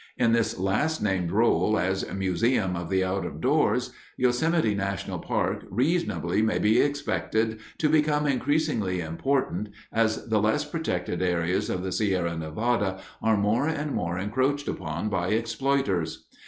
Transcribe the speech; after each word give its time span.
In 0.17 0.31
this 0.33 0.57
last 0.57 1.03
named 1.03 1.31
role 1.31 1.77
as 1.77 2.11
"museum 2.11 2.75
of 2.75 2.89
the 2.89 3.03
out 3.03 3.23
of 3.23 3.39
doors," 3.39 3.91
Yosemite 4.17 4.73
National 4.73 5.19
Park 5.19 5.63
reasonably 5.69 6.41
may 6.41 6.57
be 6.57 6.81
expected 6.81 7.59
to 7.77 7.87
become 7.87 8.25
increasingly 8.25 8.99
important 8.99 9.69
as 9.93 10.27
the 10.29 10.41
less 10.41 10.65
protected 10.65 11.21
areas 11.21 11.69
of 11.69 11.83
the 11.83 11.91
Sierra 11.91 12.35
Nevada 12.35 12.99
are 13.21 13.37
more 13.37 13.67
and 13.67 13.91
more 13.93 14.17
encroached 14.17 14.67
upon 14.67 15.09
by 15.09 15.27
exploiters. 15.27 16.25